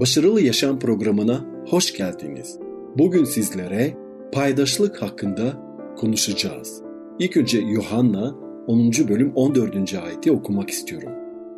Başarılı 0.00 0.40
Yaşam 0.40 0.78
programına 0.78 1.44
hoş 1.68 1.96
geldiniz. 1.96 2.58
Bugün 2.98 3.24
sizlere 3.24 3.96
paydaşlık 4.32 5.02
hakkında 5.02 5.62
konuşacağız. 5.96 6.82
İlk 7.18 7.36
önce 7.36 7.58
Yuhanna 7.58 8.34
10. 8.66 8.92
bölüm 9.08 9.32
14. 9.34 9.94
ayeti 9.94 10.32
okumak 10.32 10.70
istiyorum. 10.70 11.12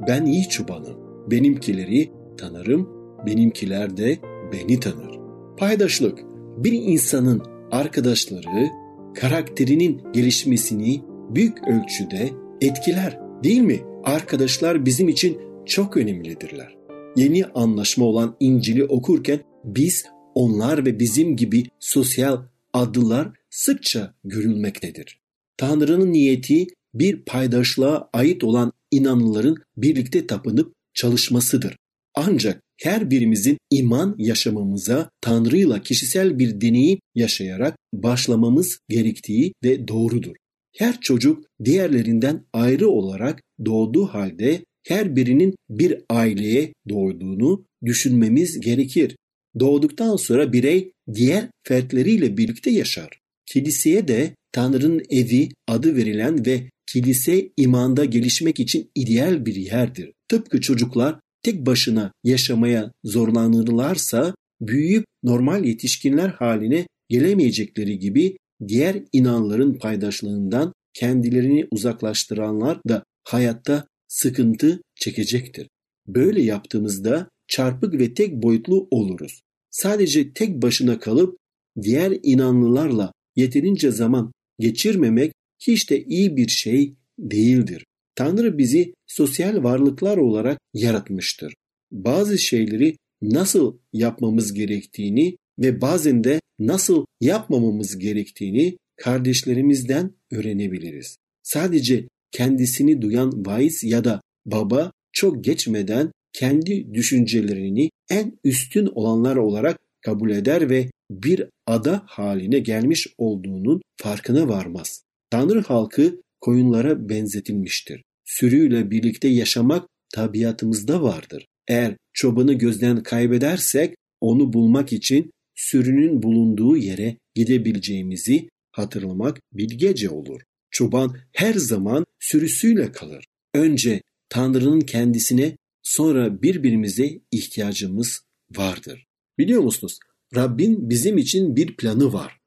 Ben 0.07 0.25
iyi 0.25 0.49
çobanım. 0.49 0.97
Benimkileri 1.31 2.13
tanırım, 2.37 2.89
benimkiler 3.27 3.97
de 3.97 4.19
beni 4.53 4.81
tanır. 4.81 5.19
Paydaşlık 5.57 6.19
bir 6.57 6.73
insanın 6.73 7.43
arkadaşları 7.71 8.69
karakterinin 9.15 10.03
gelişmesini 10.13 11.03
büyük 11.31 11.69
ölçüde 11.69 12.31
etkiler 12.61 13.21
değil 13.45 13.61
mi? 13.61 13.81
Arkadaşlar 14.05 14.87
bizim 14.87 15.09
için 15.09 15.39
çok 15.67 15.97
önemlidirler. 15.97 16.78
Yeni 17.19 17.45
anlaşma 17.45 18.05
olan 18.05 18.37
İncil'i 18.41 18.85
okurken 18.85 19.41
biz 19.65 20.05
onlar 20.35 20.87
ve 20.87 20.99
bizim 20.99 21.37
gibi 21.37 21.65
sosyal 21.81 22.43
adlılar 22.73 23.31
sıkça 23.51 24.15
görülmektedir. 24.25 25.21
Tanrı'nın 25.57 26.13
niyeti 26.13 26.67
bir 26.95 27.25
paydaşlığa 27.25 28.11
ait 28.13 28.45
olan 28.45 28.73
inanlıların 28.91 29.57
birlikte 29.77 30.27
tapınıp 30.27 30.75
çalışmasıdır. 30.95 31.77
Ancak 32.15 32.63
her 32.77 33.11
birimizin 33.11 33.59
iman 33.71 34.15
yaşamamıza 34.19 35.11
Tanrı'yla 35.21 35.83
kişisel 35.83 36.39
bir 36.39 36.61
deneyim 36.61 36.99
yaşayarak 37.15 37.77
başlamamız 37.93 38.79
gerektiği 38.89 39.53
de 39.65 39.89
doğrudur. 39.89 40.37
Her 40.77 41.01
çocuk 41.01 41.45
diğerlerinden 41.65 42.45
ayrı 42.53 42.89
olarak 42.89 43.43
doğduğu 43.65 44.07
halde 44.07 44.65
her 44.87 45.17
birinin 45.17 45.55
bir 45.71 45.99
aileye 46.11 46.73
doğduğunu 46.89 47.65
düşünmemiz 47.85 48.61
gerekir. 48.61 49.17
Doğduktan 49.61 50.17
sonra 50.17 50.53
birey 50.53 50.93
diğer 51.15 51.49
fertleriyle 51.65 52.37
birlikte 52.37 52.71
yaşar. 52.71 53.21
Kiliseye 53.47 54.09
de 54.09 54.35
Tanrı'nın 54.53 55.03
evi 55.11 55.49
adı 55.69 55.97
verilen 55.97 56.47
ve 56.47 56.71
kilise 56.93 57.49
imanda 57.57 58.05
gelişmek 58.05 58.61
için 58.61 58.91
ideal 58.95 59.47
bir 59.47 59.55
yerdir. 59.55 60.13
Tıpkı 60.29 60.61
çocuklar 60.61 61.21
tek 61.43 61.67
başına 61.67 62.13
yaşamaya 62.25 62.93
zorlanırlarsa 63.05 64.35
büyüyüp 64.61 65.05
normal 65.23 65.65
yetişkinler 65.65 66.29
haline 66.29 66.87
gelemeyecekleri 67.09 67.99
gibi 67.99 68.37
diğer 68.69 69.03
inanların 69.13 69.75
paydaşlığından 69.75 70.73
kendilerini 70.95 71.67
uzaklaştıranlar 71.71 72.79
da 72.89 73.05
hayatta 73.25 73.87
sıkıntı 74.09 74.81
çekecektir. 74.95 75.69
Böyle 76.07 76.43
yaptığımızda 76.43 77.29
çarpık 77.49 77.95
ve 77.95 78.15
tek 78.15 78.43
boyutlu 78.43 78.89
oluruz. 78.91 79.41
Sadece 79.71 80.33
tek 80.33 80.63
başına 80.63 80.99
kalıp 80.99 81.37
diğer 81.83 82.19
inanlılarla 82.23 83.13
yeterince 83.37 83.91
zaman 83.91 84.33
geçirmemek 84.59 85.33
hiç 85.59 85.91
de 85.91 86.05
iyi 86.05 86.37
bir 86.37 86.49
şey 86.49 86.95
değildir. 87.19 87.85
Tanrı 88.15 88.59
bizi 88.59 88.95
sosyal 89.07 89.63
varlıklar 89.63 90.17
olarak 90.17 90.59
yaratmıştır. 90.75 91.55
Bazı 91.93 92.39
şeyleri 92.39 92.97
nasıl 93.23 93.79
yapmamız 93.93 94.53
gerektiğini 94.53 95.37
ve 95.59 95.81
bazen 95.81 96.25
de 96.25 96.41
nasıl 96.59 97.05
yapmamamız 97.21 97.99
gerektiğini 97.99 98.77
kardeşlerimizden 98.97 100.13
öğrenebiliriz. 100.31 101.17
Sadece 101.43 102.09
kendisini 102.33 103.03
duyan 103.03 103.47
vaiz 103.47 103.85
ya 103.85 104.05
da 104.05 104.21
baba 104.47 104.93
çok 105.13 105.45
geçmeden 105.45 106.13
kendi 106.33 106.95
düşüncelerini 106.95 107.91
en 108.11 108.39
üstün 108.45 108.87
olanlar 108.87 109.37
olarak 109.37 109.79
kabul 110.05 110.31
eder 110.31 110.71
ve 110.71 110.91
bir 111.11 111.45
ada 111.67 112.03
haline 112.07 112.59
gelmiş 112.59 113.07
olduğunun 113.19 113.83
farkına 113.97 114.49
varmaz. 114.49 115.03
Tanrı 115.31 115.61
halkı 115.61 116.23
koyunlara 116.41 117.09
benzetilmiştir. 117.09 118.03
Sürüyle 118.25 118.91
birlikte 118.91 119.29
yaşamak 119.29 119.89
tabiatımızda 120.15 121.03
vardır. 121.03 121.47
Eğer 121.69 121.97
çobanı 122.13 122.53
gözden 122.53 123.03
kaybedersek 123.03 123.95
onu 124.21 124.53
bulmak 124.53 124.93
için 124.93 125.31
sürünün 125.55 126.23
bulunduğu 126.23 126.77
yere 126.77 127.17
gidebileceğimizi 127.35 128.49
hatırlamak 128.73 129.41
bilgece 129.53 130.11
olur. 130.11 130.41
Çoban 130.71 131.17
her 131.33 131.55
zaman 131.55 132.05
sürüsüyle 132.21 132.93
kalır. 132.93 133.25
Önce 133.55 134.03
Tanrı'nın 134.29 134.81
kendisine 134.81 135.57
sonra 135.83 136.43
birbirimize 136.43 137.21
ihtiyacımız 137.31 138.21
vardır. 138.57 139.07
Biliyor 139.39 139.63
musunuz? 139.63 139.99
Rabbin 140.37 140.91
bizim 140.91 141.19
için 141.19 141.57
bir 141.57 141.77
planı 141.77 142.13
var. 142.13 142.39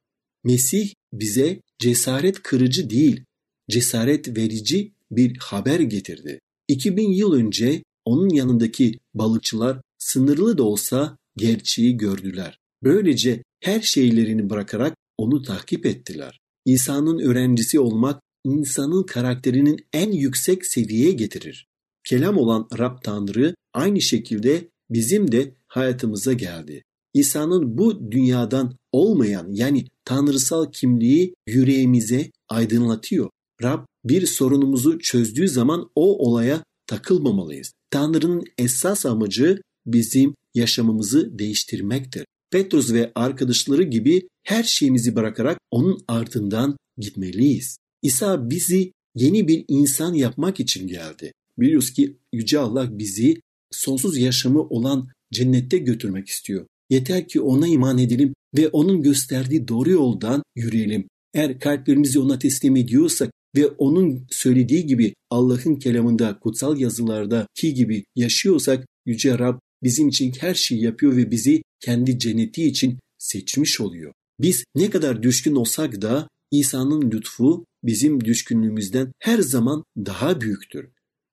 Mesih 0.43 0.93
bize 1.13 1.61
cesaret 1.79 2.43
kırıcı 2.43 2.89
değil, 2.89 3.23
cesaret 3.69 4.37
verici 4.37 4.91
bir 5.11 5.37
haber 5.37 5.79
getirdi. 5.79 6.39
2000 6.67 7.11
yıl 7.11 7.33
önce 7.33 7.83
onun 8.05 8.29
yanındaki 8.29 8.99
balıkçılar 9.13 9.81
sınırlı 9.97 10.57
da 10.57 10.63
olsa 10.63 11.17
gerçeği 11.37 11.97
gördüler. 11.97 12.59
Böylece 12.83 13.43
her 13.59 13.81
şeylerini 13.81 14.49
bırakarak 14.49 14.97
onu 15.17 15.41
takip 15.41 15.85
ettiler. 15.85 16.41
İsa'nın 16.65 17.19
öğrencisi 17.19 17.79
olmak 17.79 18.21
insanın 18.43 19.03
karakterinin 19.03 19.85
en 19.93 20.11
yüksek 20.11 20.65
seviyeye 20.65 21.11
getirir. 21.11 21.67
Kelam 22.03 22.37
olan 22.37 22.67
Rab 22.79 22.97
Tanrı 23.03 23.55
aynı 23.73 24.01
şekilde 24.01 24.69
bizim 24.89 25.31
de 25.31 25.55
hayatımıza 25.67 26.33
geldi. 26.33 26.83
İsa'nın 27.13 27.77
bu 27.77 28.11
dünyadan 28.11 28.77
olmayan 28.91 29.47
yani 29.51 29.85
tanrısal 30.05 30.71
kimliği 30.71 31.33
yüreğimize 31.47 32.31
aydınlatıyor. 32.49 33.29
Rab 33.63 33.85
bir 34.05 34.25
sorunumuzu 34.25 34.99
çözdüğü 34.99 35.47
zaman 35.47 35.89
o 35.95 36.29
olaya 36.29 36.63
takılmamalıyız. 36.87 37.73
Tanrı'nın 37.89 38.43
esas 38.57 39.05
amacı 39.05 39.61
bizim 39.85 40.35
yaşamımızı 40.53 41.39
değiştirmektir. 41.39 42.25
Petrus 42.51 42.93
ve 42.93 43.11
arkadaşları 43.15 43.83
gibi 43.83 44.27
her 44.43 44.63
şeyimizi 44.63 45.15
bırakarak 45.15 45.57
onun 45.71 46.03
ardından 46.07 46.77
gitmeliyiz. 46.97 47.77
İsa 48.01 48.49
bizi 48.49 48.91
yeni 49.15 49.47
bir 49.47 49.65
insan 49.67 50.13
yapmak 50.13 50.59
için 50.59 50.87
geldi. 50.87 51.33
Biliyoruz 51.59 51.93
ki 51.93 52.17
Yüce 52.33 52.59
Allah 52.59 52.99
bizi 52.99 53.41
sonsuz 53.71 54.17
yaşamı 54.17 54.61
olan 54.61 55.09
cennette 55.33 55.77
götürmek 55.77 56.27
istiyor. 56.27 56.65
Yeter 56.89 57.27
ki 57.27 57.41
ona 57.41 57.67
iman 57.67 57.97
edelim 57.97 58.33
ve 58.57 58.67
onun 58.67 59.01
gösterdiği 59.01 59.67
doğru 59.67 59.89
yoldan 59.89 60.43
yürüyelim. 60.55 61.07
Eğer 61.33 61.59
kalplerimizi 61.59 62.19
ona 62.19 62.39
teslim 62.39 62.75
ediyorsak 62.75 63.31
ve 63.55 63.67
onun 63.67 64.27
söylediği 64.29 64.85
gibi 64.85 65.13
Allah'ın 65.29 65.75
kelamında, 65.75 66.39
kutsal 66.39 66.77
yazılarda 66.79 67.47
ki 67.55 67.73
gibi 67.73 68.03
yaşıyorsak 68.15 68.87
Yüce 69.05 69.39
Rab 69.39 69.59
bizim 69.83 70.07
için 70.07 70.33
her 70.39 70.53
şeyi 70.53 70.83
yapıyor 70.83 71.17
ve 71.17 71.31
bizi 71.31 71.63
kendi 71.79 72.19
cenneti 72.19 72.63
için 72.63 72.99
seçmiş 73.17 73.81
oluyor. 73.81 74.13
Biz 74.39 74.63
ne 74.75 74.89
kadar 74.89 75.23
düşkün 75.23 75.55
olsak 75.55 76.01
da 76.01 76.27
İsa'nın 76.51 77.11
lütfu 77.11 77.65
bizim 77.83 78.25
düşkünlüğümüzden 78.25 79.11
her 79.19 79.39
zaman 79.39 79.83
daha 79.97 80.41
büyüktür. 80.41 80.89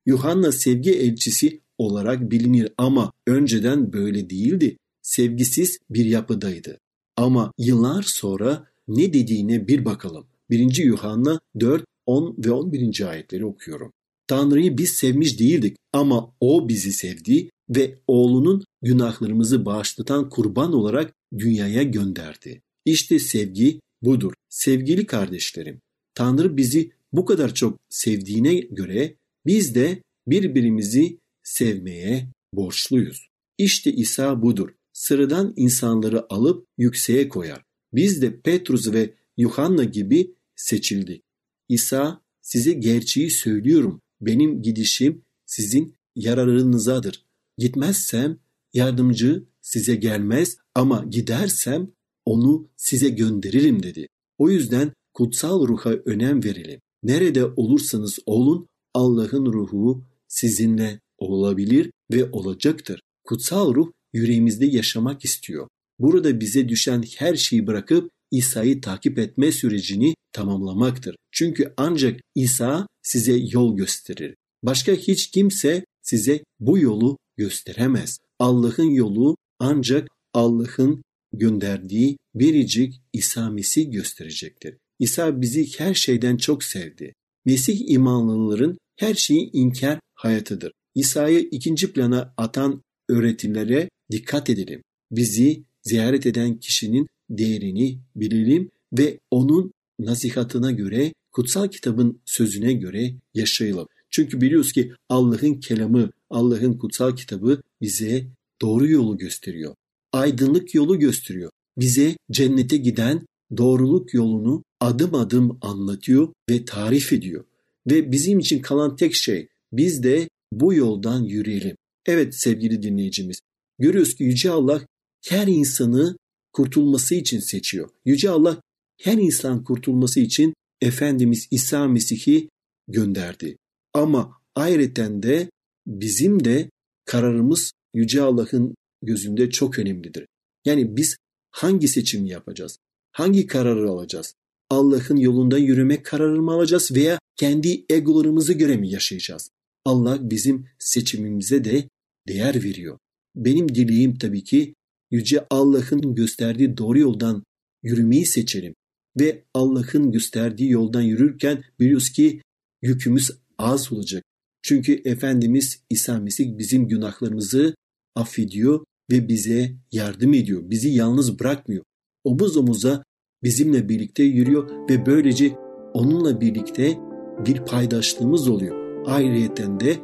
Yuhanna 0.06 0.52
sevgi 0.52 0.92
elçisi 0.92 1.60
olarak 1.78 2.30
bilinir 2.30 2.72
ama 2.78 3.12
önceden 3.26 3.92
böyle 3.92 4.30
değildi. 4.30 4.76
Sevgisiz 5.02 5.78
bir 5.90 6.04
yapıdaydı. 6.04 6.78
Ama 7.16 7.52
yıllar 7.58 8.02
sonra 8.02 8.66
ne 8.88 9.12
dediğine 9.12 9.68
bir 9.68 9.84
bakalım. 9.84 10.26
1. 10.50 10.76
Yuhanna 10.76 11.40
4, 11.60 11.84
10 12.06 12.36
ve 12.38 12.50
11. 12.50 13.08
ayetleri 13.10 13.44
okuyorum. 13.44 13.92
Tanrı'yı 14.26 14.78
biz 14.78 14.90
sevmiş 14.90 15.38
değildik 15.40 15.76
ama 15.92 16.34
O 16.40 16.68
bizi 16.68 16.92
sevdi 16.92 17.50
ve 17.70 17.98
oğlunun 18.06 18.64
günahlarımızı 18.82 19.64
bağışlatan 19.64 20.28
kurban 20.28 20.72
olarak 20.72 21.14
dünyaya 21.38 21.82
gönderdi. 21.82 22.62
İşte 22.84 23.18
sevgi 23.18 23.80
budur. 24.02 24.32
Sevgili 24.48 25.06
kardeşlerim, 25.06 25.80
Tanrı 26.14 26.56
bizi 26.56 26.90
bu 27.12 27.24
kadar 27.24 27.54
çok 27.54 27.78
sevdiğine 27.88 28.54
göre 28.54 29.14
biz 29.46 29.74
de 29.74 30.02
birbirimizi 30.26 31.18
sevmeye 31.42 32.28
borçluyuz. 32.52 33.28
İşte 33.58 33.92
İsa 33.92 34.42
budur. 34.42 34.70
Sıradan 34.92 35.52
insanları 35.56 36.32
alıp 36.32 36.66
yükseğe 36.78 37.28
koyar. 37.28 37.64
Biz 37.92 38.22
de 38.22 38.40
Petrus 38.40 38.92
ve 38.92 39.14
Yuhanna 39.36 39.84
gibi 39.84 40.34
seçildik. 40.56 41.22
İsa 41.68 42.20
size 42.42 42.72
gerçeği 42.72 43.30
söylüyorum. 43.30 44.00
Benim 44.20 44.62
gidişim 44.62 45.22
sizin 45.46 45.94
yararınızadır. 46.16 47.27
Gitmezsem 47.58 48.38
yardımcı 48.74 49.44
size 49.60 49.94
gelmez 49.94 50.56
ama 50.74 51.04
gidersem 51.10 51.90
onu 52.24 52.68
size 52.76 53.08
gönderirim 53.08 53.82
dedi. 53.82 54.06
O 54.38 54.50
yüzden 54.50 54.92
kutsal 55.14 55.68
ruha 55.68 55.90
önem 55.90 56.44
verelim. 56.44 56.80
Nerede 57.02 57.44
olursanız 57.44 58.18
olun 58.26 58.68
Allah'ın 58.94 59.46
ruhu 59.46 60.04
sizinle 60.28 61.00
olabilir 61.18 61.90
ve 62.12 62.30
olacaktır. 62.30 63.00
Kutsal 63.24 63.74
ruh 63.74 63.90
yüreğimizde 64.12 64.66
yaşamak 64.66 65.24
istiyor. 65.24 65.68
Burada 65.98 66.40
bize 66.40 66.68
düşen 66.68 67.04
her 67.16 67.34
şeyi 67.34 67.66
bırakıp 67.66 68.10
İsa'yı 68.30 68.80
takip 68.80 69.18
etme 69.18 69.52
sürecini 69.52 70.14
tamamlamaktır. 70.32 71.16
Çünkü 71.32 71.74
ancak 71.76 72.20
İsa 72.34 72.86
size 73.02 73.36
yol 73.36 73.76
gösterir. 73.76 74.34
Başka 74.62 74.92
hiç 74.92 75.30
kimse 75.30 75.84
size 76.08 76.44
bu 76.60 76.78
yolu 76.78 77.18
gösteremez. 77.36 78.18
Allah'ın 78.38 78.90
yolu 78.90 79.36
ancak 79.58 80.08
Allah'ın 80.32 81.02
gönderdiği 81.32 82.16
biricik 82.34 83.00
İsa 83.12 83.50
Mesih 83.50 83.92
gösterecektir. 83.92 84.76
İsa 84.98 85.40
bizi 85.40 85.78
her 85.78 85.94
şeyden 85.94 86.36
çok 86.36 86.64
sevdi. 86.64 87.12
Mesih 87.44 87.90
imanlıların 87.90 88.78
her 88.96 89.14
şeyi 89.14 89.50
inkar 89.52 90.00
hayatıdır. 90.14 90.72
İsa'yı 90.94 91.40
ikinci 91.50 91.92
plana 91.92 92.34
atan 92.36 92.82
öğretilere 93.08 93.88
dikkat 94.10 94.50
edelim. 94.50 94.82
Bizi 95.10 95.64
ziyaret 95.82 96.26
eden 96.26 96.60
kişinin 96.60 97.06
değerini 97.30 97.98
bilelim 98.16 98.70
ve 98.92 99.18
onun 99.30 99.72
nasihatına 99.98 100.70
göre, 100.70 101.12
kutsal 101.32 101.68
kitabın 101.68 102.20
sözüne 102.24 102.72
göre 102.72 103.14
yaşayalım. 103.34 103.88
Çünkü 104.10 104.40
biliyoruz 104.40 104.72
ki 104.72 104.92
Allah'ın 105.08 105.54
kelamı, 105.54 106.10
Allah'ın 106.30 106.72
kutsal 106.72 107.16
kitabı 107.16 107.62
bize 107.80 108.26
doğru 108.62 108.88
yolu 108.88 109.18
gösteriyor. 109.18 109.74
Aydınlık 110.12 110.74
yolu 110.74 110.98
gösteriyor. 110.98 111.50
Bize 111.78 112.16
cennete 112.30 112.76
giden 112.76 113.26
doğruluk 113.56 114.14
yolunu 114.14 114.64
adım 114.80 115.14
adım 115.14 115.58
anlatıyor 115.62 116.28
ve 116.50 116.64
tarif 116.64 117.12
ediyor. 117.12 117.44
Ve 117.86 118.12
bizim 118.12 118.38
için 118.38 118.62
kalan 118.62 118.96
tek 118.96 119.14
şey 119.14 119.48
biz 119.72 120.02
de 120.02 120.28
bu 120.52 120.74
yoldan 120.74 121.22
yürüyelim. 121.22 121.76
Evet 122.06 122.34
sevgili 122.34 122.82
dinleyicimiz, 122.82 123.40
görüyoruz 123.78 124.14
ki 124.14 124.24
Yüce 124.24 124.50
Allah 124.50 124.86
her 125.28 125.46
insanı 125.46 126.16
kurtulması 126.52 127.14
için 127.14 127.40
seçiyor. 127.40 127.88
Yüce 128.04 128.30
Allah 128.30 128.62
her 129.00 129.18
insan 129.18 129.64
kurtulması 129.64 130.20
için 130.20 130.54
Efendimiz 130.80 131.48
İsa 131.50 131.88
Mesih'i 131.88 132.48
gönderdi. 132.88 133.56
Ama 133.94 134.40
ayrıca 134.54 135.22
de 135.22 135.50
bizim 135.86 136.44
de 136.44 136.70
kararımız 137.04 137.72
Yüce 137.94 138.22
Allah'ın 138.22 138.74
gözünde 139.02 139.50
çok 139.50 139.78
önemlidir. 139.78 140.26
Yani 140.64 140.96
biz 140.96 141.16
hangi 141.50 141.88
seçimi 141.88 142.30
yapacağız? 142.30 142.78
Hangi 143.12 143.46
kararı 143.46 143.90
alacağız? 143.90 144.34
Allah'ın 144.70 145.16
yolunda 145.16 145.58
yürümek 145.58 146.04
kararı 146.04 146.42
mı 146.42 146.52
alacağız 146.52 146.92
veya 146.92 147.18
kendi 147.36 147.84
egolarımızı 147.90 148.52
göre 148.52 148.76
mi 148.76 148.90
yaşayacağız? 148.90 149.50
Allah 149.84 150.30
bizim 150.30 150.66
seçimimize 150.78 151.64
de 151.64 151.88
değer 152.28 152.64
veriyor. 152.64 152.98
Benim 153.36 153.74
dileğim 153.74 154.18
tabii 154.18 154.44
ki 154.44 154.74
Yüce 155.10 155.46
Allah'ın 155.50 156.14
gösterdiği 156.14 156.76
doğru 156.76 156.98
yoldan 156.98 157.44
yürümeyi 157.82 158.26
seçelim. 158.26 158.74
Ve 159.20 159.44
Allah'ın 159.54 160.12
gösterdiği 160.12 160.70
yoldan 160.70 161.02
yürürken 161.02 161.64
biliyoruz 161.80 162.10
ki 162.10 162.42
yükümüz 162.82 163.30
az 163.58 163.92
olacak. 163.92 164.24
Çünkü 164.62 165.02
Efendimiz 165.04 165.82
İsa 165.90 166.18
Mesih 166.18 166.58
bizim 166.58 166.88
günahlarımızı 166.88 167.74
affediyor 168.16 168.84
ve 169.10 169.28
bize 169.28 169.72
yardım 169.92 170.34
ediyor. 170.34 170.62
Bizi 170.64 170.88
yalnız 170.88 171.40
bırakmıyor. 171.40 171.84
Omuz 172.24 172.56
omuza 172.56 173.04
bizimle 173.42 173.88
birlikte 173.88 174.22
yürüyor 174.22 174.88
ve 174.90 175.06
böylece 175.06 175.56
onunla 175.94 176.40
birlikte 176.40 176.98
bir 177.46 177.64
paydaşlığımız 177.64 178.48
oluyor. 178.48 179.04
Ayrıyeten 179.06 179.80
de 179.80 179.96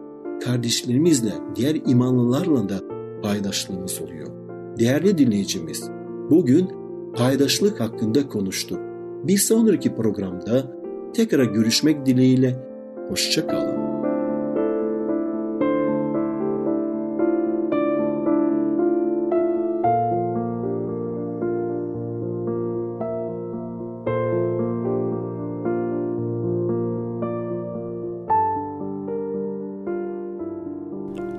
kardeşlerimizle, 0.45 1.33
diğer 1.57 1.75
imanlılarla 1.75 2.69
da 2.69 2.81
paydaşlığımız 3.23 4.01
oluyor. 4.01 4.29
Değerli 4.79 5.19
dinleyicimiz, 5.19 5.91
bugün 6.31 6.69
paydaşlık 7.17 7.81
hakkında 7.81 8.29
konuştuk. 8.29 8.79
Bir 9.25 9.39
sonraki 9.39 9.95
programda 9.95 10.73
tekrar 11.15 11.45
görüşmek 11.45 12.07
dileğiyle 12.07 12.74
hoşçakalın. 13.09 13.85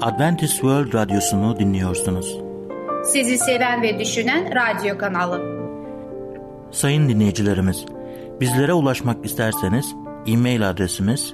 Adventist 0.01 0.53
World 0.53 0.93
Radyosu'nu 0.93 1.59
dinliyorsunuz. 1.59 2.37
Sizi 3.03 3.37
seven 3.37 3.81
ve 3.81 3.99
düşünen 3.99 4.51
radyo 4.55 4.97
kanalı. 4.97 5.41
Sayın 6.71 7.09
dinleyicilerimiz, 7.09 7.85
bizlere 8.41 8.73
ulaşmak 8.73 9.25
isterseniz 9.25 9.95
e-mail 10.27 10.69
adresimiz 10.69 11.33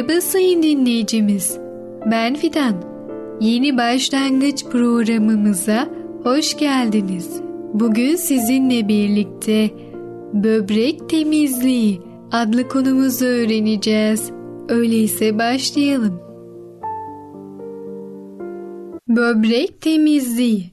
Merhaba 0.00 0.20
sayın 0.20 0.62
dinleyicimiz. 0.62 1.58
Ben 2.10 2.34
Fidan. 2.34 2.74
Yeni 3.40 3.76
başlangıç 3.76 4.64
programımıza 4.64 5.88
Hoş 6.22 6.56
geldiniz. 6.56 7.40
Bugün 7.74 8.16
sizinle 8.16 8.88
birlikte 8.88 9.70
böbrek 10.34 11.08
temizliği 11.08 12.00
adlı 12.32 12.68
konumuzu 12.68 13.24
öğreneceğiz. 13.24 14.30
Öyleyse 14.68 15.38
başlayalım. 15.38 16.20
Böbrek 19.08 19.80
temizliği 19.80 20.70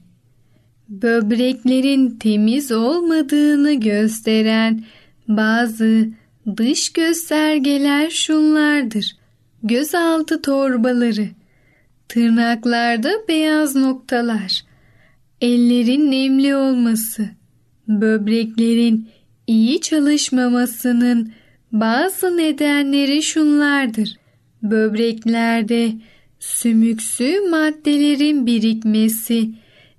Böbreklerin 0.88 2.18
temiz 2.18 2.72
olmadığını 2.72 3.74
gösteren 3.74 4.84
bazı 5.28 6.08
dış 6.56 6.92
göstergeler 6.92 8.10
şunlardır. 8.10 9.17
Gözaltı 9.68 10.42
torbaları, 10.42 11.28
tırnaklarda 12.08 13.10
beyaz 13.28 13.76
noktalar, 13.76 14.62
ellerin 15.40 16.10
nemli 16.10 16.56
olması, 16.56 17.28
böbreklerin 17.88 19.08
iyi 19.46 19.80
çalışmamasının 19.80 21.32
bazı 21.72 22.36
nedenleri 22.36 23.22
şunlardır. 23.22 24.16
Böbreklerde 24.62 25.92
sümüksü 26.40 27.40
maddelerin 27.50 28.46
birikmesi 28.46 29.50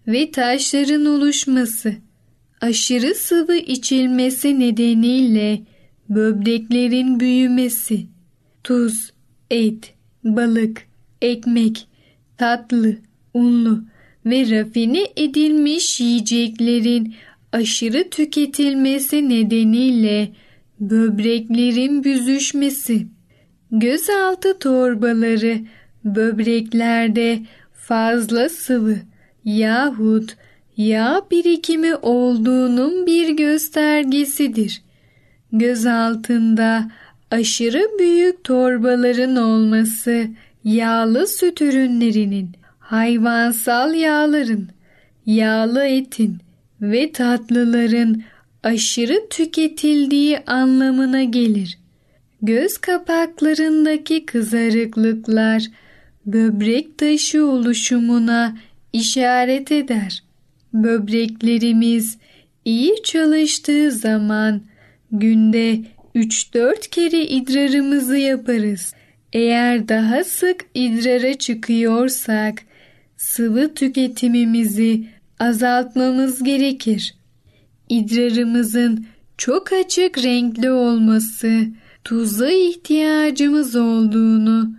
ve 0.07 0.31
taşların 0.31 1.05
oluşması, 1.05 1.93
aşırı 2.61 3.15
sıvı 3.15 3.55
içilmesi 3.55 4.59
nedeniyle 4.59 5.61
böbreklerin 6.09 7.19
büyümesi, 7.19 8.07
tuz, 8.63 9.18
et, 9.51 9.93
balık, 10.23 10.87
ekmek, 11.21 11.87
tatlı, 12.37 12.95
unlu 13.33 13.83
ve 14.25 14.49
rafine 14.49 15.03
edilmiş 15.15 15.99
yiyeceklerin 15.99 17.15
aşırı 17.51 18.09
tüketilmesi 18.09 19.29
nedeniyle 19.29 20.31
böbreklerin 20.79 22.03
büzüşmesi, 22.03 23.07
gözaltı 23.71 24.59
torbaları 24.59 25.59
böbreklerde 26.05 27.39
fazla 27.73 28.49
sıvı 28.49 28.95
yahut 29.45 30.35
yağ 30.77 31.21
birikimi 31.31 31.95
olduğunun 31.95 33.05
bir 33.05 33.29
göstergesidir. 33.29 34.81
Göz 35.51 35.85
altında 35.85 36.91
aşırı 37.31 37.87
büyük 37.99 38.43
torbaların 38.43 39.35
olması 39.35 40.27
yağlı 40.63 41.27
süt 41.27 41.61
ürünlerinin, 41.61 42.49
hayvansal 42.79 43.93
yağların, 43.93 44.69
yağlı 45.25 45.83
etin 45.83 46.37
ve 46.81 47.11
tatlıların 47.11 48.21
aşırı 48.63 49.29
tüketildiği 49.29 50.39
anlamına 50.39 51.23
gelir. 51.23 51.77
Göz 52.41 52.77
kapaklarındaki 52.77 54.25
kızarıklıklar 54.25 55.63
böbrek 56.25 56.97
taşı 56.97 57.45
oluşumuna 57.45 58.57
işaret 58.93 59.71
eder. 59.71 60.23
Böbreklerimiz 60.73 62.17
iyi 62.65 62.95
çalıştığı 63.03 63.91
zaman 63.91 64.61
günde 65.11 65.81
3-4 66.15 66.89
kere 66.89 67.25
idrarımızı 67.25 68.17
yaparız. 68.17 68.93
Eğer 69.33 69.87
daha 69.87 70.23
sık 70.23 70.65
idrara 70.73 71.33
çıkıyorsak 71.33 72.61
sıvı 73.17 73.73
tüketimimizi 73.73 75.03
azaltmamız 75.39 76.43
gerekir. 76.43 77.15
İdrarımızın 77.89 79.05
çok 79.37 79.73
açık 79.73 80.23
renkli 80.23 80.71
olması, 80.71 81.65
tuza 82.03 82.51
ihtiyacımız 82.51 83.75
olduğunu, 83.75 84.71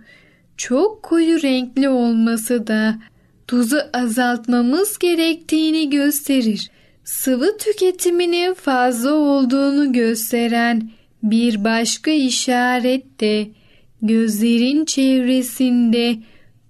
çok 0.57 1.03
koyu 1.03 1.41
renkli 1.41 1.89
olması 1.89 2.67
da 2.67 2.99
tuzu 3.47 3.77
azaltmamız 3.93 4.99
gerektiğini 4.99 5.89
gösterir. 5.89 6.71
Sıvı 7.03 7.57
tüketiminin 7.57 8.53
fazla 8.53 9.13
olduğunu 9.13 9.93
gösteren 9.93 10.91
bir 11.23 11.63
başka 11.63 12.11
işaret 12.11 13.19
de 13.19 13.47
gözlerin 14.01 14.85
çevresinde 14.85 16.17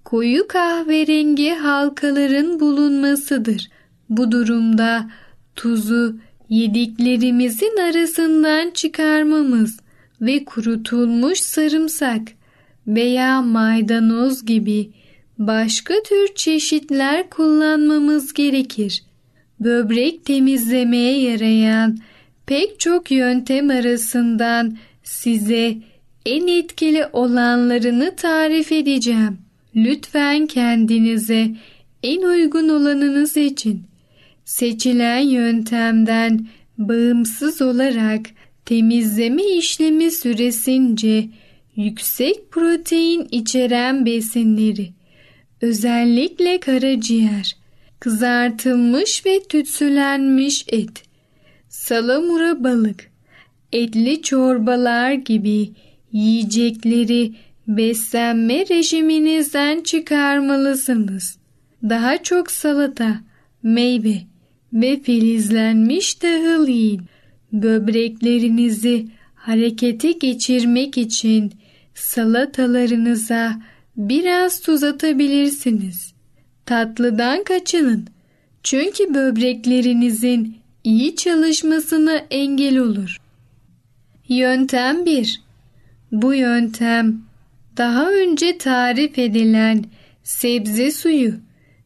koyu 0.06 0.48
kahverengi 0.48 1.50
halkaların 1.50 2.60
bulunmasıdır. 2.60 3.70
Bu 4.10 4.32
durumda 4.32 5.10
tuzu 5.56 6.16
yediklerimizin 6.50 7.78
arasından 7.78 8.72
çıkarmamız 8.72 9.80
ve 10.22 10.46
kurutulmuş 10.46 11.40
sarımsak 11.40 12.22
veya 12.88 13.42
maydanoz 13.42 14.46
gibi 14.46 14.90
başka 15.38 15.94
tür 16.04 16.36
çeşitler 16.36 17.30
kullanmamız 17.30 18.34
gerekir. 18.34 19.04
Böbrek 19.60 20.26
temizlemeye 20.26 21.22
yarayan 21.22 21.98
pek 22.46 22.80
çok 22.80 23.12
yöntem 23.12 23.70
arasından 23.70 24.78
size 25.04 25.78
en 26.26 26.48
etkili 26.48 27.06
olanlarını 27.14 28.16
tarif 28.16 28.72
edeceğim. 28.72 29.38
Lütfen 29.76 30.48
kendinize 30.48 31.52
en 32.04 32.22
uygun 32.22 32.70
olanını 32.70 33.28
seçin. 33.28 33.84
Seçilen 34.46 35.20
yöntemden 35.20 36.48
bağımsız 36.78 37.62
olarak 37.62 38.22
temizleme 38.66 39.44
işlemi 39.44 40.12
süresince 40.12 41.30
yüksek 41.76 42.52
protein 42.52 43.28
içeren 43.32 44.06
besinleri, 44.06 44.90
özellikle 45.62 46.60
karaciğer, 46.60 47.56
kızartılmış 48.00 49.26
ve 49.26 49.44
tütsülenmiş 49.44 50.66
et, 50.68 51.04
salamura 51.72 52.64
balık, 52.64 53.12
etli 53.72 54.22
çorbalar 54.22 55.12
gibi 55.12 55.70
yiyecekleri 56.12 57.34
beslenme 57.68 58.66
rejiminizden 58.70 59.82
çıkarmalısınız. 59.82 61.38
Daha 61.84 62.24
çok 62.24 62.52
salata, 62.52 63.22
meyve 63.64 64.16
ve 64.74 65.00
filizlenmiş 65.00 66.14
tahıl 66.14 66.68
yiyin. 66.68 67.02
Böbreklerinizi 67.54 69.08
harekete 69.36 70.12
geçirmek 70.12 70.98
için 70.98 71.52
salatalarınıza 71.94 73.62
biraz 73.98 74.62
tuz 74.62 74.84
atabilirsiniz. 74.84 76.14
Tatlıdan 76.66 77.44
kaçının. 77.44 78.08
Çünkü 78.64 79.14
böbreklerinizin 79.14 80.61
iyi 80.84 81.16
çalışmasına 81.16 82.18
engel 82.32 82.78
olur. 82.78 83.18
Yöntem 84.30 85.06
1. 85.06 85.42
Bu 86.12 86.34
yöntem 86.34 87.22
daha 87.78 88.12
önce 88.12 88.58
tarif 88.58 89.20
edilen 89.20 89.86
sebze 90.24 90.92
suyu 90.92 91.34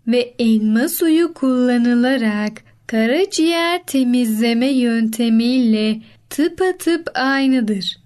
ve 0.07 0.33
elma 0.39 0.89
suyu 0.89 1.33
kullanılarak 1.33 2.63
karaciğer 2.87 3.83
temizleme 3.83 4.71
yöntemiyle 4.71 6.01
tıpatıp 6.29 7.11
aynıdır. 7.15 7.97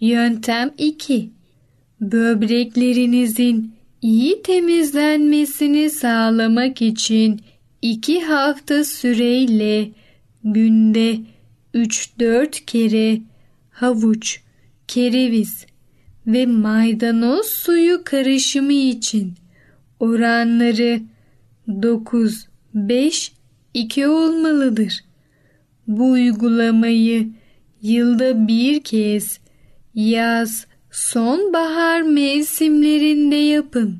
Yöntem 0.00 0.70
2. 0.78 1.30
Böbreklerinizin 2.00 3.74
iyi 4.02 4.42
temizlenmesini 4.42 5.90
sağlamak 5.90 6.82
için 6.82 7.40
2 7.82 8.20
hafta 8.20 8.84
süreyle 8.84 9.90
günde 10.46 11.18
3-4 11.74 12.64
kere 12.64 13.20
havuç, 13.70 14.40
kereviz 14.88 15.66
ve 16.26 16.46
maydanoz 16.46 17.46
suyu 17.46 18.04
karışımı 18.04 18.72
için 18.72 19.34
oranları 20.00 21.00
9 21.68 22.46
5 22.74 23.32
2 23.74 24.06
olmalıdır. 24.06 25.04
Bu 25.86 26.10
uygulamayı 26.10 27.28
yılda 27.82 28.48
bir 28.48 28.80
kez 28.80 29.38
yaz, 29.94 30.66
sonbahar 30.90 32.02
mevsimlerinde 32.02 33.36
yapın. 33.36 33.98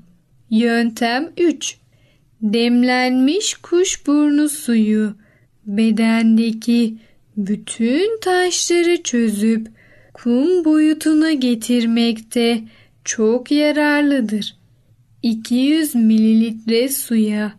Yöntem 0.51 1.33
3. 1.37 1.79
Demlenmiş 2.43 3.55
kuşburnu 3.55 4.49
suyu 4.49 5.15
bedendeki 5.67 6.95
bütün 7.37 8.21
taşları 8.21 9.03
çözüp 9.03 9.69
kum 10.15 10.65
boyutuna 10.65 11.33
getirmekte 11.33 12.63
çok 13.05 13.51
yararlıdır. 13.51 14.57
200 15.23 15.95
mililitre 15.95 16.89
suya 16.89 17.53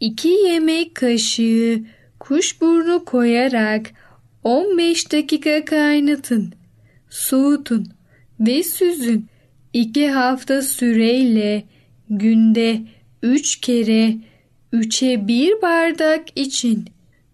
2 0.00 0.28
yemek 0.28 0.94
kaşığı 0.94 1.82
kuşburnu 2.20 3.04
koyarak 3.04 3.90
15 4.44 5.12
dakika 5.12 5.64
kaynatın. 5.64 6.52
Soğutun 7.10 7.86
ve 8.40 8.62
süzün. 8.62 9.26
2 9.72 10.08
hafta 10.08 10.62
süreyle 10.62 11.64
günde 12.10 12.80
3 13.22 13.60
kere 13.60 14.16
3'e 14.72 15.28
1 15.28 15.62
bardak 15.62 16.38
için. 16.38 16.84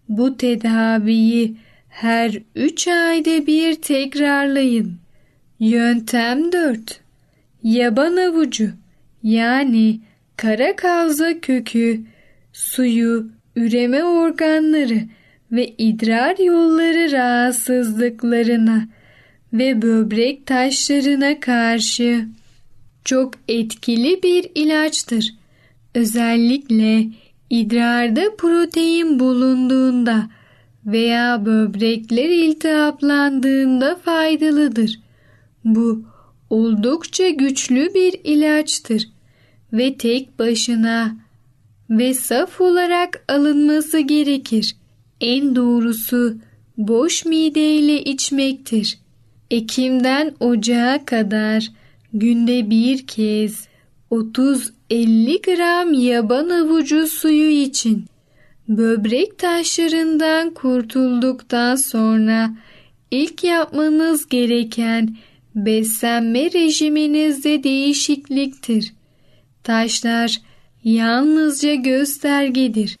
Bu 0.09 0.37
tedaviyi 0.37 1.55
her 1.89 2.39
3 2.55 2.87
ayda 2.87 3.47
bir 3.47 3.75
tekrarlayın. 3.75 4.97
Yöntem 5.59 6.51
4. 6.51 6.99
Yaban 7.63 8.17
avucu 8.17 8.69
yani 9.23 9.99
kara 10.37 10.75
kavza 10.75 11.39
kökü, 11.39 12.01
suyu, 12.53 13.31
üreme 13.55 14.03
organları 14.03 14.99
ve 15.51 15.67
idrar 15.77 16.37
yolları 16.39 17.11
rahatsızlıklarına 17.11 18.87
ve 19.53 19.81
böbrek 19.81 20.45
taşlarına 20.45 21.39
karşı 21.39 22.25
çok 23.05 23.33
etkili 23.47 24.23
bir 24.23 24.49
ilaçtır. 24.55 25.33
Özellikle 25.95 27.05
idrarda 27.49 28.35
protein 28.37 29.19
bulunduğunda 29.19 30.29
veya 30.85 31.45
böbrekler 31.45 32.29
iltihaplandığında 32.29 33.95
faydalıdır. 33.95 34.99
Bu 35.65 36.03
oldukça 36.49 37.29
güçlü 37.29 37.93
bir 37.93 38.19
ilaçtır 38.23 39.09
ve 39.73 39.97
tek 39.97 40.39
başına 40.39 41.15
ve 41.89 42.13
saf 42.13 42.61
olarak 42.61 43.25
alınması 43.27 43.99
gerekir. 43.99 44.75
En 45.21 45.55
doğrusu 45.55 46.37
boş 46.77 47.25
mideyle 47.25 48.03
içmektir. 48.03 48.99
Ekim'den 49.51 50.35
Ocağa 50.39 51.05
kadar 51.05 51.71
günde 52.13 52.69
bir 52.69 53.07
kez 53.07 53.67
30-50 54.89 55.41
gram 55.41 55.93
yaban 55.93 56.49
avucu 56.49 57.07
suyu 57.07 57.49
için 57.49 58.05
böbrek 58.67 59.37
taşlarından 59.37 60.53
kurtulduktan 60.53 61.75
sonra 61.75 62.49
ilk 63.11 63.43
yapmanız 63.43 64.27
gereken 64.29 65.15
beslenme 65.55 66.51
rejiminizde 66.51 67.63
değişikliktir. 67.63 68.93
Taşlar 69.63 70.41
yalnızca 70.83 71.73
göstergedir. 71.75 72.97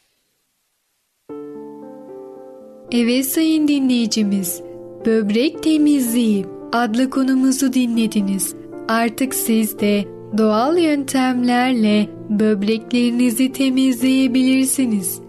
Evet 2.91 3.25
sayın 3.25 3.67
dinleyicimiz, 3.67 4.61
böbrek 5.05 5.63
temizliği 5.63 6.45
adlı 6.73 7.09
konumuzu 7.09 7.73
dinlediniz. 7.73 8.55
Artık 8.87 9.35
siz 9.35 9.79
de 9.79 10.16
doğal 10.37 10.77
yöntemlerle 10.77 12.09
böbreklerinizi 12.29 13.51
temizleyebilirsiniz. 13.51 15.19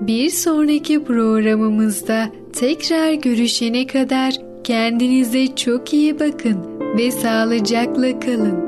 Bir 0.00 0.30
sonraki 0.30 1.04
programımızda 1.04 2.28
tekrar 2.52 3.12
görüşene 3.12 3.86
kadar 3.86 4.34
kendinize 4.64 5.56
çok 5.56 5.92
iyi 5.92 6.20
bakın 6.20 6.58
ve 6.98 7.10
sağlıcakla 7.10 8.20
kalın. 8.20 8.67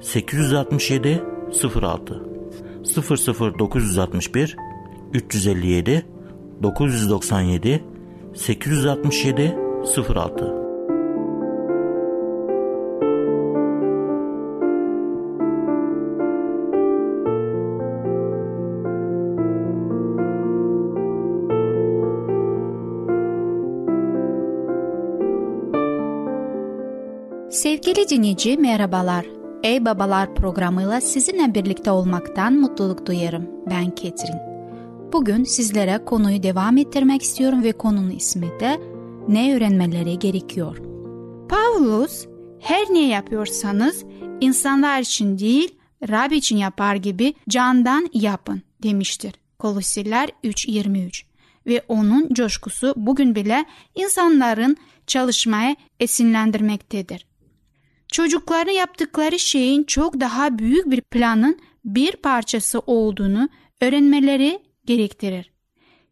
867 0.00 1.22
06 1.50 2.12
00961 2.84 4.56
357 5.12 6.04
997 6.60 7.80
867 8.34 9.56
06 9.84 10.68
Sevgili 27.50 28.08
dinleyici 28.08 28.56
merhabalar. 28.56 29.37
Ey 29.62 29.84
Babalar 29.84 30.34
programıyla 30.34 31.00
sizinle 31.00 31.54
birlikte 31.54 31.90
olmaktan 31.90 32.52
mutluluk 32.52 33.06
duyarım. 33.06 33.50
Ben 33.70 33.90
Ketrin. 33.90 34.36
Bugün 35.12 35.44
sizlere 35.44 36.04
konuyu 36.04 36.42
devam 36.42 36.76
ettirmek 36.76 37.22
istiyorum 37.22 37.62
ve 37.62 37.72
konunun 37.72 38.10
ismi 38.10 38.60
de 38.60 38.80
ne 39.28 39.56
öğrenmeleri 39.56 40.18
gerekiyor. 40.18 40.76
Pavlus, 41.48 42.26
her 42.60 42.86
ne 42.90 43.08
yapıyorsanız 43.08 44.04
insanlar 44.40 45.00
için 45.00 45.38
değil, 45.38 45.74
Rab 46.08 46.30
için 46.30 46.56
yapar 46.56 46.94
gibi 46.94 47.34
candan 47.48 48.08
yapın 48.14 48.62
demiştir. 48.82 49.32
Kolosiler 49.58 50.28
3.23 50.44 51.22
ve 51.66 51.82
onun 51.88 52.34
coşkusu 52.34 52.94
bugün 52.96 53.34
bile 53.34 53.64
insanların 53.94 54.76
çalışmaya 55.06 55.76
esinlendirmektedir. 56.00 57.27
Çocukların 58.12 58.72
yaptıkları 58.72 59.38
şeyin 59.38 59.84
çok 59.84 60.20
daha 60.20 60.58
büyük 60.58 60.90
bir 60.90 61.00
planın 61.00 61.58
bir 61.84 62.12
parçası 62.12 62.78
olduğunu 62.78 63.48
öğrenmeleri 63.80 64.62
gerektirir. 64.84 65.52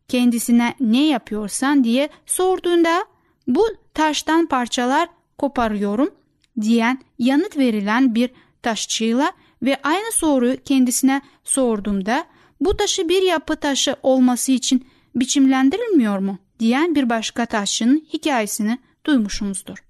Kendisine 0.09 0.75
ne 0.81 1.07
yapıyorsan 1.07 1.85
diye 1.85 2.09
sorduğunda 2.27 3.05
bu 3.47 3.67
taştan 3.95 4.47
parçalar 4.47 5.09
koparıyorum 5.39 6.15
diyen 6.61 7.03
yanıt 7.19 7.57
verilen 7.57 8.15
bir 8.15 8.31
taşçıyla 8.63 9.33
ve 9.63 9.81
aynı 9.83 10.13
soruyu 10.13 10.63
kendisine 10.63 11.21
sorduğumda 11.45 12.25
bu 12.61 12.77
taşı 12.77 13.09
bir 13.09 13.23
yapı 13.23 13.57
taşı 13.57 13.97
olması 14.03 14.53
için 14.53 14.89
biçimlendirilmiyor 15.15 16.19
mu 16.19 16.39
diyen 16.61 16.95
bir 16.95 17.11
başka 17.11 17.47
taşçının 17.47 18.07
hikayesini 18.13 18.79
duymuşumuzdur. 19.07 19.85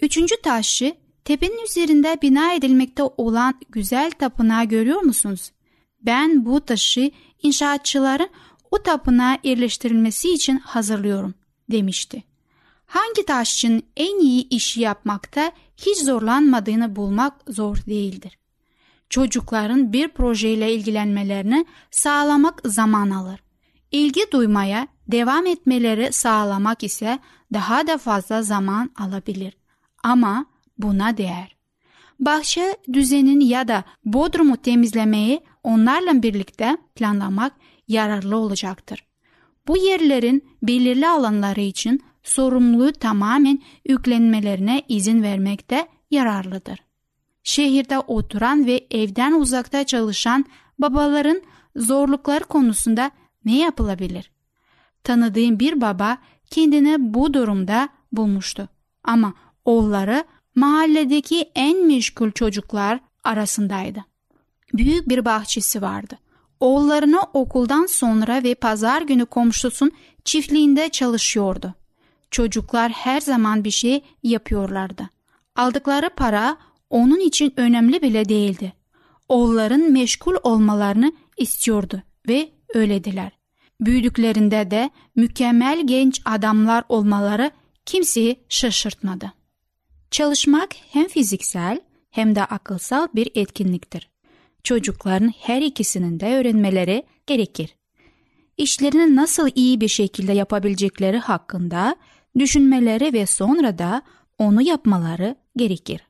Üçüncü 0.00 0.42
taşı 0.42 0.94
tepenin 1.28 1.64
üzerinde 1.64 2.18
bina 2.22 2.52
edilmekte 2.52 3.02
olan 3.02 3.54
güzel 3.68 4.10
tapınağı 4.10 4.64
görüyor 4.64 5.00
musunuz? 5.00 5.52
Ben 6.02 6.44
bu 6.44 6.60
taşı 6.60 7.10
inşaatçıların 7.42 8.28
o 8.70 8.82
tapınağa 8.82 9.38
yerleştirilmesi 9.42 10.30
için 10.34 10.58
hazırlıyorum 10.58 11.34
demişti. 11.70 12.24
Hangi 12.86 13.26
taşçının 13.26 13.82
en 13.96 14.18
iyi 14.18 14.48
işi 14.48 14.80
yapmakta 14.80 15.52
hiç 15.76 15.98
zorlanmadığını 15.98 16.96
bulmak 16.96 17.34
zor 17.48 17.76
değildir. 17.76 18.38
Çocukların 19.10 19.92
bir 19.92 20.08
projeyle 20.08 20.74
ilgilenmelerini 20.74 21.66
sağlamak 21.90 22.60
zaman 22.64 23.10
alır. 23.10 23.40
İlgi 23.90 24.22
duymaya 24.32 24.88
devam 25.08 25.46
etmeleri 25.46 26.12
sağlamak 26.12 26.84
ise 26.84 27.18
daha 27.52 27.86
da 27.86 27.98
fazla 27.98 28.42
zaman 28.42 28.90
alabilir. 28.98 29.56
Ama 30.02 30.46
buna 30.78 31.16
değer. 31.16 31.56
Bahçe 32.20 32.76
düzenin 32.92 33.40
ya 33.40 33.68
da 33.68 33.84
bodrumu 34.04 34.56
temizlemeyi 34.56 35.40
onlarla 35.62 36.22
birlikte 36.22 36.76
planlamak 36.94 37.52
yararlı 37.88 38.36
olacaktır. 38.36 39.04
Bu 39.68 39.76
yerlerin 39.76 40.48
belirli 40.62 41.08
alanları 41.08 41.60
için 41.60 42.02
sorumluluğu 42.22 42.92
tamamen 42.92 43.62
yüklenmelerine 43.88 44.82
izin 44.88 45.22
vermek 45.22 45.70
de 45.70 45.88
yararlıdır. 46.10 46.78
Şehirde 47.42 47.98
oturan 47.98 48.66
ve 48.66 48.86
evden 48.90 49.32
uzakta 49.32 49.84
çalışan 49.84 50.44
babaların 50.78 51.42
zorlukları 51.76 52.44
konusunda 52.44 53.10
ne 53.44 53.58
yapılabilir? 53.58 54.30
Tanıdığım 55.04 55.60
bir 55.60 55.80
baba 55.80 56.18
kendini 56.50 57.14
bu 57.14 57.34
durumda 57.34 57.88
bulmuştu. 58.12 58.68
Ama 59.04 59.34
oğulları 59.64 60.24
mahalledeki 60.58 61.50
en 61.54 61.86
meşgul 61.86 62.30
çocuklar 62.30 63.00
arasındaydı. 63.24 64.04
Büyük 64.72 65.08
bir 65.08 65.24
bahçesi 65.24 65.82
vardı. 65.82 66.18
Oğullarını 66.60 67.20
okuldan 67.34 67.86
sonra 67.86 68.42
ve 68.42 68.54
pazar 68.54 69.02
günü 69.02 69.26
komşusun 69.26 69.92
çiftliğinde 70.24 70.88
çalışıyordu. 70.88 71.74
Çocuklar 72.30 72.92
her 72.92 73.20
zaman 73.20 73.64
bir 73.64 73.70
şey 73.70 74.04
yapıyorlardı. 74.22 75.08
Aldıkları 75.56 76.10
para 76.16 76.56
onun 76.90 77.20
için 77.20 77.52
önemli 77.56 78.02
bile 78.02 78.28
değildi. 78.28 78.72
Oğulların 79.28 79.92
meşgul 79.92 80.34
olmalarını 80.42 81.12
istiyordu 81.36 82.02
ve 82.28 82.48
öylediler. 82.74 83.32
Büyüdüklerinde 83.80 84.70
de 84.70 84.90
mükemmel 85.16 85.86
genç 85.86 86.22
adamlar 86.24 86.84
olmaları 86.88 87.50
kimseyi 87.86 88.40
şaşırtmadı. 88.48 89.37
Çalışmak 90.10 90.74
hem 90.90 91.08
fiziksel 91.08 91.80
hem 92.10 92.34
de 92.34 92.44
akılsal 92.44 93.08
bir 93.14 93.30
etkinliktir. 93.34 94.10
Çocukların 94.64 95.32
her 95.40 95.62
ikisinin 95.62 96.20
de 96.20 96.26
öğrenmeleri 96.26 97.06
gerekir. 97.26 97.76
İşlerini 98.56 99.16
nasıl 99.16 99.48
iyi 99.54 99.80
bir 99.80 99.88
şekilde 99.88 100.32
yapabilecekleri 100.32 101.18
hakkında 101.18 101.96
düşünmeleri 102.38 103.12
ve 103.12 103.26
sonra 103.26 103.78
da 103.78 104.02
onu 104.38 104.62
yapmaları 104.62 105.36
gerekir. 105.56 106.00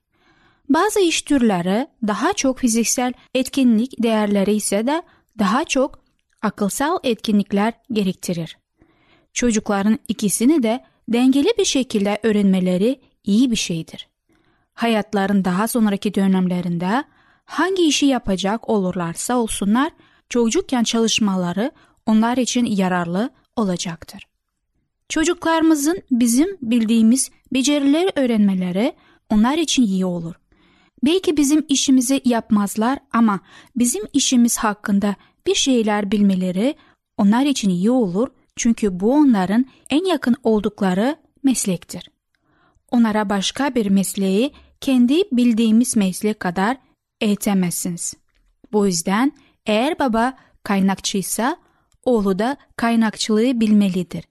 Bazı 0.68 1.00
iş 1.00 1.22
türleri 1.22 1.86
daha 2.06 2.32
çok 2.32 2.58
fiziksel 2.58 3.12
etkinlik 3.34 4.02
değerleri 4.02 4.54
ise 4.54 4.86
de 4.86 5.02
daha 5.38 5.64
çok 5.64 6.00
akılsal 6.42 6.98
etkinlikler 7.04 7.72
gerektirir. 7.92 8.58
Çocukların 9.32 9.98
ikisini 10.08 10.62
de 10.62 10.84
dengeli 11.08 11.48
bir 11.58 11.64
şekilde 11.64 12.18
öğrenmeleri 12.22 13.00
iyi 13.24 13.50
bir 13.50 13.56
şeydir. 13.56 14.08
Hayatların 14.74 15.44
daha 15.44 15.68
sonraki 15.68 16.14
dönemlerinde 16.14 17.04
hangi 17.44 17.82
işi 17.82 18.06
yapacak 18.06 18.68
olurlarsa 18.68 19.36
olsunlar 19.36 19.92
çocukken 20.28 20.84
çalışmaları 20.84 21.72
onlar 22.06 22.36
için 22.36 22.64
yararlı 22.64 23.30
olacaktır. 23.56 24.26
Çocuklarımızın 25.08 26.02
bizim 26.10 26.56
bildiğimiz 26.62 27.30
becerileri 27.52 28.12
öğrenmeleri 28.16 28.92
onlar 29.30 29.58
için 29.58 29.82
iyi 29.82 30.04
olur. 30.04 30.34
Belki 31.04 31.36
bizim 31.36 31.64
işimizi 31.68 32.20
yapmazlar 32.24 32.98
ama 33.12 33.40
bizim 33.76 34.02
işimiz 34.12 34.58
hakkında 34.58 35.16
bir 35.46 35.54
şeyler 35.54 36.10
bilmeleri 36.10 36.74
onlar 37.16 37.46
için 37.46 37.70
iyi 37.70 37.90
olur 37.90 38.28
çünkü 38.56 39.00
bu 39.00 39.12
onların 39.12 39.66
en 39.90 40.04
yakın 40.04 40.36
oldukları 40.42 41.16
meslektir. 41.42 42.10
Onlara 42.90 43.30
başka 43.30 43.74
bir 43.74 43.86
mesleği 43.90 44.52
kendi 44.80 45.22
bildiğimiz 45.32 45.96
meslek 45.96 46.40
kadar 46.40 46.76
eğitemezsiniz. 47.20 48.14
Bu 48.72 48.86
yüzden 48.86 49.32
eğer 49.66 49.98
baba 49.98 50.36
kaynakçıysa 50.62 51.56
oğlu 52.04 52.38
da 52.38 52.56
kaynakçılığı 52.76 53.60
bilmelidir. 53.60 54.24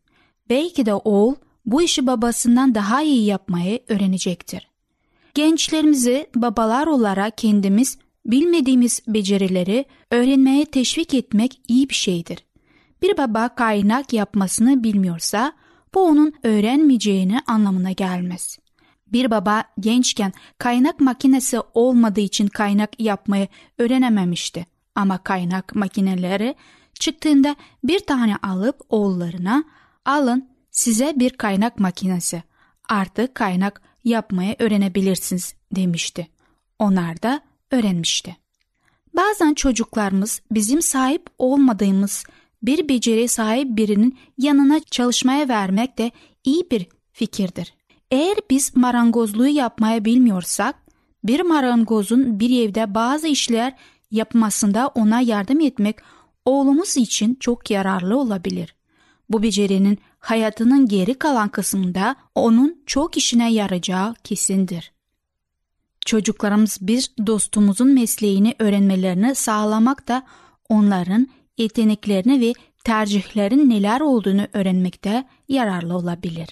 Belki 0.49 0.85
de 0.85 0.93
oğul 0.93 1.35
bu 1.65 1.81
işi 1.81 2.07
babasından 2.07 2.75
daha 2.75 3.01
iyi 3.01 3.25
yapmayı 3.25 3.79
öğrenecektir. 3.87 4.67
Gençlerimizi 5.33 6.27
babalar 6.35 6.87
olarak 6.87 7.37
kendimiz 7.37 7.97
bilmediğimiz 8.25 9.01
becerileri 9.07 9.85
öğrenmeye 10.11 10.65
teşvik 10.65 11.13
etmek 11.13 11.61
iyi 11.67 11.89
bir 11.89 11.95
şeydir. 11.95 12.45
Bir 13.01 13.17
baba 13.17 13.49
kaynak 13.55 14.13
yapmasını 14.13 14.83
bilmiyorsa 14.83 15.53
bu 15.93 16.03
onun 16.03 16.33
öğrenmeyeceğini 16.43 17.39
anlamına 17.47 17.91
gelmez. 17.91 18.57
Bir 19.07 19.31
baba 19.31 19.63
gençken 19.79 20.33
kaynak 20.57 20.99
makinesi 20.99 21.59
olmadığı 21.73 22.21
için 22.21 22.47
kaynak 22.47 22.99
yapmayı 22.99 23.47
öğrenememişti. 23.77 24.65
Ama 24.95 25.17
kaynak 25.17 25.75
makineleri 25.75 26.55
çıktığında 26.93 27.55
bir 27.83 27.99
tane 27.99 28.35
alıp 28.35 28.81
oğullarına 28.89 29.63
alın 30.05 30.49
size 30.71 31.13
bir 31.15 31.29
kaynak 31.29 31.79
makinesi. 31.79 32.43
Artık 32.89 33.35
kaynak 33.35 33.81
yapmayı 34.03 34.55
öğrenebilirsiniz 34.59 35.55
demişti. 35.75 36.27
Onlar 36.79 37.21
da 37.21 37.41
öğrenmişti. 37.71 38.37
Bazen 39.15 39.53
çocuklarımız 39.53 40.41
bizim 40.51 40.81
sahip 40.81 41.25
olmadığımız 41.37 42.23
bir 42.63 42.89
beceri 42.89 43.27
sahip 43.27 43.77
birinin 43.77 44.17
yanına 44.37 44.79
çalışmaya 44.79 45.47
vermek 45.47 45.97
de 45.97 46.11
iyi 46.43 46.71
bir 46.71 46.87
fikirdir. 47.11 47.73
Eğer 48.11 48.37
biz 48.49 48.75
marangozluğu 48.75 49.47
yapmaya 49.47 50.05
bilmiyorsak, 50.05 50.75
bir 51.23 51.41
marangozun 51.41 52.39
bir 52.39 52.67
evde 52.67 52.95
bazı 52.95 53.27
işler 53.27 53.73
yapmasında 54.11 54.87
ona 54.87 55.21
yardım 55.21 55.59
etmek 55.59 55.95
oğlumuz 56.45 56.97
için 56.97 57.35
çok 57.35 57.71
yararlı 57.71 58.19
olabilir. 58.19 58.75
Bu 59.29 59.43
becerinin 59.43 59.97
hayatının 60.19 60.87
geri 60.87 61.13
kalan 61.13 61.49
kısmında 61.49 62.15
onun 62.35 62.83
çok 62.85 63.17
işine 63.17 63.53
yarayacağı 63.53 64.13
kesindir. 64.23 64.91
Çocuklarımız 66.05 66.77
bir 66.81 67.11
dostumuzun 67.27 67.89
mesleğini 67.89 68.55
öğrenmelerini 68.59 69.35
sağlamak 69.35 70.07
da 70.07 70.23
onların 70.69 71.27
yeteneklerini 71.57 72.41
ve 72.41 72.53
tercihlerin 72.83 73.69
neler 73.69 74.01
olduğunu 74.01 74.47
öğrenmekte 74.53 75.27
yararlı 75.47 75.95
olabilir. 75.95 76.47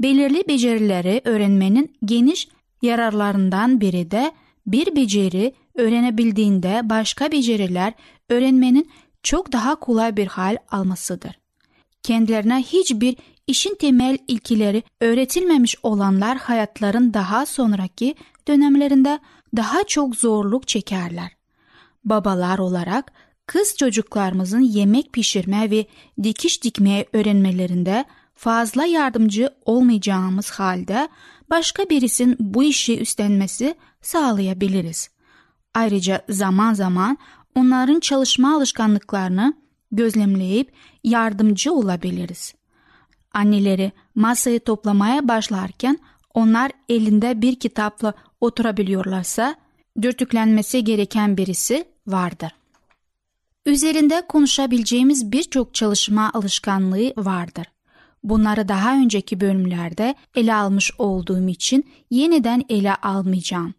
Belirli 0.00 0.48
becerileri 0.48 1.20
öğrenmenin 1.24 1.96
geniş 2.04 2.48
yararlarından 2.82 3.80
biri 3.80 4.10
de 4.10 4.32
bir 4.66 4.96
beceri 4.96 5.54
öğrenebildiğinde 5.74 6.80
başka 6.84 7.32
beceriler 7.32 7.92
öğrenmenin 8.28 8.90
çok 9.22 9.52
daha 9.52 9.74
kolay 9.74 10.16
bir 10.16 10.26
hal 10.26 10.56
almasıdır. 10.70 11.38
Kendilerine 12.02 12.62
hiçbir 12.62 13.16
işin 13.46 13.74
temel 13.74 14.18
ilkileri 14.28 14.82
öğretilmemiş 15.00 15.76
olanlar 15.82 16.38
hayatların 16.38 17.14
daha 17.14 17.46
sonraki 17.46 18.14
dönemlerinde 18.48 19.18
daha 19.56 19.84
çok 19.84 20.16
zorluk 20.16 20.68
çekerler. 20.68 21.30
Babalar 22.04 22.58
olarak 22.58 23.12
kız 23.50 23.76
çocuklarımızın 23.76 24.60
yemek 24.60 25.12
pişirme 25.12 25.70
ve 25.70 25.86
dikiş 26.22 26.64
dikmeye 26.64 27.06
öğrenmelerinde 27.12 28.04
fazla 28.34 28.84
yardımcı 28.84 29.50
olmayacağımız 29.64 30.50
halde 30.50 31.08
başka 31.50 31.90
birisinin 31.90 32.36
bu 32.40 32.62
işi 32.62 33.00
üstlenmesi 33.00 33.74
sağlayabiliriz. 34.02 35.10
Ayrıca 35.74 36.22
zaman 36.28 36.74
zaman 36.74 37.18
onların 37.54 38.00
çalışma 38.00 38.56
alışkanlıklarını 38.56 39.54
gözlemleyip 39.92 40.72
yardımcı 41.04 41.72
olabiliriz. 41.72 42.54
Anneleri 43.32 43.92
masayı 44.14 44.60
toplamaya 44.60 45.28
başlarken 45.28 45.98
onlar 46.34 46.72
elinde 46.88 47.42
bir 47.42 47.60
kitapla 47.60 48.14
oturabiliyorlarsa 48.40 49.54
dürtüklenmesi 50.02 50.84
gereken 50.84 51.36
birisi 51.36 51.84
vardır. 52.06 52.59
Üzerinde 53.66 54.22
konuşabileceğimiz 54.28 55.32
birçok 55.32 55.74
çalışma 55.74 56.30
alışkanlığı 56.34 57.12
vardır. 57.16 57.66
Bunları 58.22 58.68
daha 58.68 58.94
önceki 58.94 59.40
bölümlerde 59.40 60.14
ele 60.34 60.54
almış 60.54 60.90
olduğum 60.98 61.48
için 61.48 61.90
yeniden 62.10 62.64
ele 62.68 62.94
almayacağım. 62.94 63.74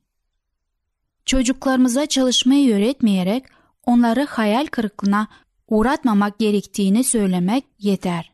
Çocuklarımıza 1.25 2.05
çalışmayı 2.05 2.75
öğretmeyerek 2.75 3.43
onları 3.85 4.25
hayal 4.25 4.65
kırıklığına 4.65 5.27
uğratmamak 5.67 6.39
gerektiğini 6.39 7.03
söylemek 7.03 7.65
yeter. 7.79 8.31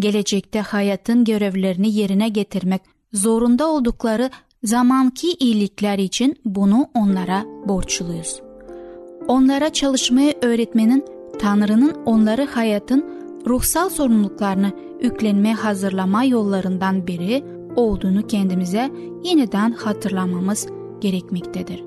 Gelecekte 0.00 0.60
hayatın 0.60 1.24
görevlerini 1.24 1.94
yerine 1.94 2.28
getirmek 2.28 2.82
zorunda 3.12 3.66
oldukları 3.66 4.30
zamanki 4.64 5.32
iyilikler 5.32 5.98
için 5.98 6.36
bunu 6.44 6.90
onlara 6.94 7.44
borçluyuz. 7.68 8.47
Onlara 9.28 9.72
çalışmayı 9.72 10.34
öğretmenin 10.42 11.04
Tanrı'nın 11.38 11.94
onları 12.06 12.46
hayatın 12.46 13.04
ruhsal 13.46 13.88
sorumluluklarını 13.88 14.72
yüklenmeye 15.00 15.54
hazırlama 15.54 16.24
yollarından 16.24 17.06
biri 17.06 17.44
olduğunu 17.76 18.26
kendimize 18.26 18.90
yeniden 19.24 19.72
hatırlamamız 19.72 20.66
gerekmektedir. 21.00 21.84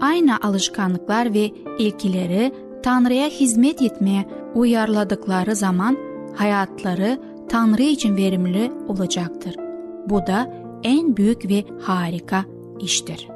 Aynı 0.00 0.40
alışkanlıklar 0.40 1.34
ve 1.34 1.50
ilkileri 1.78 2.52
Tanrı'ya 2.82 3.28
hizmet 3.28 3.82
etmeye 3.82 4.28
uyarladıkları 4.54 5.56
zaman 5.56 5.96
hayatları 6.36 7.18
Tanrı 7.48 7.82
için 7.82 8.16
verimli 8.16 8.72
olacaktır. 8.88 9.56
Bu 10.08 10.26
da 10.26 10.54
en 10.82 11.16
büyük 11.16 11.48
ve 11.48 11.64
harika 11.80 12.44
iştir. 12.80 13.28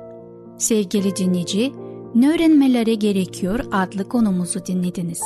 Sevgili 0.58 1.16
dinleyici, 1.16 1.72
ne 2.14 2.34
öğrenmeleri 2.34 2.98
gerekiyor 2.98 3.60
adlı 3.72 4.08
konumuzu 4.08 4.66
dinlediniz. 4.66 5.20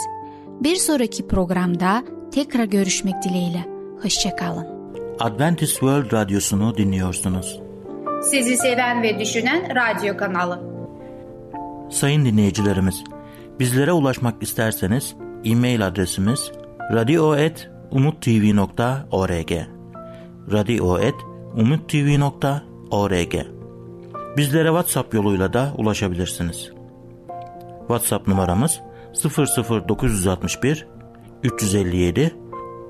Bir 0.61 0.77
sonraki 0.77 1.29
programda 1.29 2.05
tekrar 2.33 2.65
görüşmek 2.65 3.23
dileğiyle. 3.23 3.65
Hoşçakalın. 4.03 4.67
Adventist 5.21 5.73
World 5.73 6.13
Radyosu'nu 6.13 6.77
dinliyorsunuz. 6.77 7.61
Sizi 8.23 8.57
seven 8.57 9.03
ve 9.03 9.21
düşünen 9.21 9.77
radyo 9.77 10.17
kanalı. 10.17 10.77
Sayın 11.91 12.25
dinleyicilerimiz, 12.25 13.05
bizlere 13.61 13.93
ulaşmak 13.93 14.43
isterseniz 14.43 15.15
e-mail 15.45 15.87
adresimiz 15.87 16.53
radio.umutv.org 16.93 19.53
radio.umutv.org 20.53 23.35
Bizlere 24.37 24.69
WhatsApp 24.69 25.15
yoluyla 25.15 25.53
da 25.53 25.73
ulaşabilirsiniz. 25.77 26.76
WhatsApp 27.89 28.29
numaramız 28.29 28.81
00961 29.89 30.87
357 31.43 32.35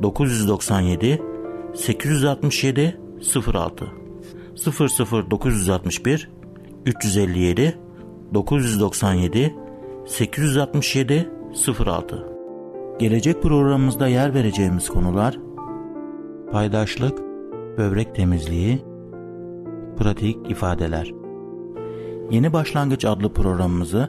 997 0.03 1.23
867 1.75 3.01
06 3.55 3.87
00961 5.31 6.31
357 6.87 7.79
997 8.35 9.55
867 10.07 11.31
06 11.87 12.27
Gelecek 12.99 13.43
programımızda 13.43 14.09
yer 14.09 14.35
vereceğimiz 14.35 14.89
konular 14.89 15.39
paydaşlık, 16.53 17.19
böbrek 17.79 18.15
temizliği, 18.15 18.85
pratik 19.97 20.51
ifadeler. 20.51 21.13
Yeni 22.31 22.53
Başlangıç 22.53 23.05
adlı 23.05 23.33
programımızı 23.33 24.09